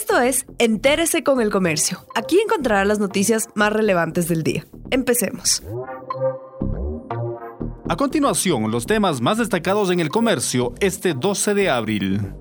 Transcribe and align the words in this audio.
Esto 0.00 0.20
es 0.20 0.46
Entérese 0.58 1.24
con 1.24 1.40
el 1.40 1.50
Comercio. 1.50 2.06
Aquí 2.14 2.38
encontrará 2.38 2.84
las 2.84 3.00
noticias 3.00 3.48
más 3.56 3.72
relevantes 3.72 4.28
del 4.28 4.44
día. 4.44 4.64
Empecemos. 4.92 5.60
A 7.88 7.96
continuación, 7.96 8.70
los 8.70 8.86
temas 8.86 9.20
más 9.20 9.38
destacados 9.38 9.90
en 9.90 9.98
el 9.98 10.08
comercio 10.08 10.72
este 10.78 11.14
12 11.14 11.54
de 11.54 11.68
abril. 11.68 12.32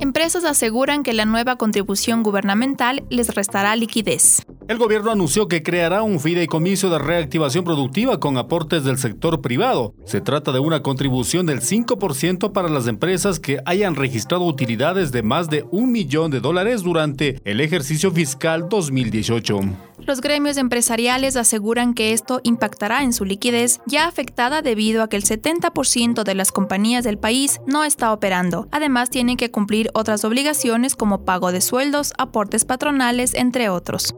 Empresas 0.00 0.44
aseguran 0.44 1.02
que 1.02 1.14
la 1.14 1.24
nueva 1.24 1.56
contribución 1.56 2.22
gubernamental 2.22 3.06
les 3.08 3.34
restará 3.34 3.74
liquidez. 3.74 4.44
El 4.68 4.78
gobierno 4.78 5.12
anunció 5.12 5.46
que 5.46 5.62
creará 5.62 6.02
un 6.02 6.18
fideicomiso 6.18 6.90
de 6.90 6.98
reactivación 6.98 7.64
productiva 7.64 8.18
con 8.18 8.36
aportes 8.36 8.82
del 8.82 8.98
sector 8.98 9.40
privado. 9.40 9.94
Se 10.06 10.20
trata 10.20 10.50
de 10.50 10.58
una 10.58 10.82
contribución 10.82 11.46
del 11.46 11.60
5% 11.60 12.50
para 12.50 12.68
las 12.68 12.88
empresas 12.88 13.38
que 13.38 13.60
hayan 13.64 13.94
registrado 13.94 14.44
utilidades 14.44 15.12
de 15.12 15.22
más 15.22 15.48
de 15.50 15.64
un 15.70 15.92
millón 15.92 16.32
de 16.32 16.40
dólares 16.40 16.82
durante 16.82 17.40
el 17.44 17.60
ejercicio 17.60 18.10
fiscal 18.10 18.68
2018. 18.68 19.60
Los 19.98 20.20
gremios 20.20 20.56
empresariales 20.56 21.36
aseguran 21.36 21.94
que 21.94 22.12
esto 22.12 22.40
impactará 22.42 23.02
en 23.02 23.12
su 23.12 23.24
liquidez 23.24 23.80
ya 23.86 24.06
afectada 24.06 24.62
debido 24.62 25.02
a 25.02 25.08
que 25.08 25.16
el 25.16 25.24
70% 25.24 26.24
de 26.24 26.34
las 26.34 26.52
compañías 26.52 27.04
del 27.04 27.18
país 27.18 27.60
no 27.66 27.84
está 27.84 28.12
operando. 28.12 28.68
Además, 28.72 29.10
tienen 29.10 29.36
que 29.36 29.50
cumplir 29.50 29.90
otras 29.94 30.24
obligaciones 30.24 30.96
como 30.96 31.24
pago 31.24 31.50
de 31.50 31.60
sueldos, 31.60 32.12
aportes 32.18 32.64
patronales, 32.64 33.34
entre 33.34 33.68
otros. 33.68 34.14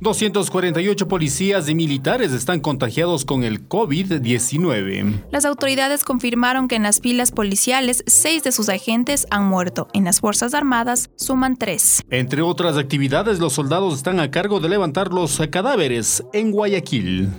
248 0.00 1.08
policías 1.08 1.68
y 1.68 1.74
militares 1.74 2.32
están 2.32 2.60
contagiados 2.60 3.24
con 3.24 3.42
el 3.42 3.68
COVID-19. 3.68 5.24
Las 5.32 5.44
autoridades 5.44 6.04
confirmaron 6.04 6.68
que 6.68 6.76
en 6.76 6.84
las 6.84 7.00
filas 7.00 7.32
policiales, 7.32 8.04
seis 8.06 8.44
de 8.44 8.52
sus 8.52 8.68
agentes 8.68 9.26
han 9.30 9.46
muerto. 9.46 9.88
En 9.92 10.04
las 10.04 10.20
Fuerzas 10.20 10.54
Armadas 10.54 11.10
suman 11.16 11.56
tres. 11.56 12.04
Entre 12.10 12.42
otras 12.42 12.76
actividades, 12.76 13.40
los 13.40 13.54
soldados 13.54 13.94
están 13.94 14.20
a 14.20 14.30
cargo 14.30 14.60
de 14.60 14.68
levantar 14.68 15.12
los 15.12 15.40
cadáveres 15.50 16.22
en 16.32 16.52
Guayaquil 16.52 17.30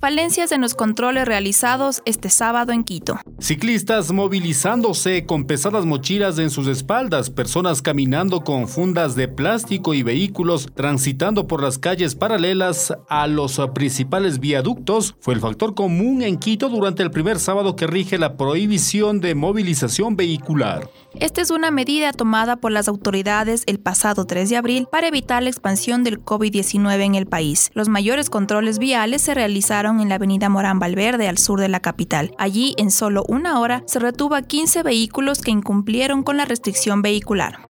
falencias 0.00 0.52
en 0.52 0.60
los 0.60 0.74
controles 0.74 1.26
realizados 1.26 2.02
este 2.04 2.30
sábado 2.30 2.72
en 2.72 2.84
Quito. 2.84 3.18
Ciclistas 3.38 4.12
movilizándose 4.12 5.26
con 5.26 5.44
pesadas 5.44 5.84
mochilas 5.84 6.38
en 6.38 6.50
sus 6.50 6.66
espaldas, 6.68 7.30
personas 7.30 7.82
caminando 7.82 8.42
con 8.42 8.68
fundas 8.68 9.16
de 9.16 9.28
plástico 9.28 9.94
y 9.94 10.02
vehículos 10.02 10.68
transitando 10.74 11.46
por 11.46 11.62
las 11.62 11.78
calles 11.78 12.14
paralelas 12.14 12.94
a 13.08 13.26
los 13.26 13.60
principales 13.74 14.40
viaductos 14.40 15.14
fue 15.20 15.34
el 15.34 15.40
factor 15.40 15.74
común 15.74 16.22
en 16.22 16.38
Quito 16.38 16.68
durante 16.68 17.02
el 17.02 17.10
primer 17.10 17.38
sábado 17.38 17.76
que 17.76 17.86
rige 17.86 18.18
la 18.18 18.36
prohibición 18.36 19.20
de 19.20 19.34
movilización 19.34 20.16
vehicular. 20.16 20.88
Esta 21.18 21.40
es 21.40 21.50
una 21.50 21.70
medida 21.70 22.12
tomada 22.12 22.56
por 22.56 22.72
las 22.72 22.88
autoridades 22.88 23.62
el 23.66 23.78
pasado 23.78 24.26
3 24.26 24.50
de 24.50 24.56
abril 24.56 24.88
para 24.90 25.08
evitar 25.08 25.42
la 25.42 25.48
expansión 25.48 26.04
del 26.04 26.22
COVID-19 26.22 27.00
en 27.00 27.14
el 27.14 27.26
país. 27.26 27.70
Los 27.72 27.88
mayores 27.88 28.28
controles 28.28 28.78
viales 28.78 29.22
se 29.22 29.32
realizaron 29.32 29.85
en 29.86 30.08
la 30.08 30.16
avenida 30.16 30.48
Morán 30.48 30.78
Valverde 30.78 31.28
al 31.28 31.38
sur 31.38 31.60
de 31.60 31.68
la 31.68 31.80
capital. 31.80 32.34
Allí, 32.38 32.74
en 32.76 32.90
solo 32.90 33.24
una 33.28 33.60
hora, 33.60 33.84
se 33.86 34.00
retuvo 34.00 34.34
a 34.34 34.42
15 34.42 34.82
vehículos 34.82 35.40
que 35.40 35.52
incumplieron 35.52 36.22
con 36.22 36.36
la 36.36 36.44
restricción 36.44 37.02
vehicular. 37.02 37.68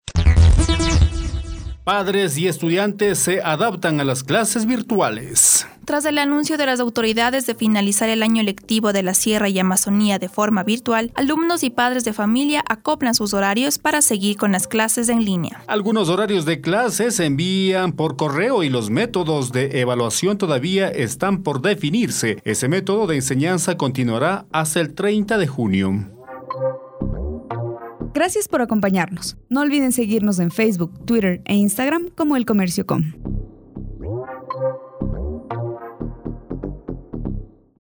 Padres 1.84 2.36
y 2.36 2.46
estudiantes 2.46 3.18
se 3.18 3.40
adaptan 3.42 3.98
a 3.98 4.04
las 4.04 4.22
clases 4.22 4.66
virtuales. 4.66 5.66
Tras 5.84 6.04
el 6.04 6.18
anuncio 6.18 6.56
de 6.58 6.66
las 6.66 6.78
autoridades 6.78 7.44
de 7.46 7.56
finalizar 7.56 8.08
el 8.08 8.22
año 8.22 8.44
lectivo 8.44 8.92
de 8.92 9.02
la 9.02 9.14
Sierra 9.14 9.48
y 9.48 9.58
Amazonía 9.58 10.20
de 10.20 10.28
forma 10.28 10.62
virtual, 10.62 11.10
alumnos 11.16 11.64
y 11.64 11.70
padres 11.70 12.04
de 12.04 12.12
familia 12.12 12.62
acoplan 12.68 13.16
sus 13.16 13.34
horarios 13.34 13.78
para 13.78 14.00
seguir 14.00 14.36
con 14.36 14.52
las 14.52 14.68
clases 14.68 15.08
en 15.08 15.24
línea. 15.24 15.64
Algunos 15.66 16.08
horarios 16.08 16.44
de 16.44 16.60
clases 16.60 17.16
se 17.16 17.26
envían 17.26 17.92
por 17.92 18.16
correo 18.16 18.62
y 18.62 18.68
los 18.68 18.90
métodos 18.90 19.50
de 19.50 19.80
evaluación 19.80 20.38
todavía 20.38 20.88
están 20.88 21.42
por 21.42 21.60
definirse. 21.60 22.38
Ese 22.44 22.68
método 22.68 23.08
de 23.08 23.16
enseñanza 23.16 23.76
continuará 23.76 24.46
hasta 24.52 24.80
el 24.80 24.94
30 24.94 25.36
de 25.36 25.46
junio. 25.48 26.08
Gracias 28.14 28.46
por 28.46 28.62
acompañarnos. 28.62 29.36
No 29.48 29.62
olviden 29.62 29.90
seguirnos 29.90 30.38
en 30.38 30.52
Facebook, 30.52 31.04
Twitter 31.06 31.40
e 31.44 31.54
Instagram 31.54 32.10
como 32.14 32.36
El 32.36 32.46
Comercio 32.46 32.86
Com. 32.86 33.31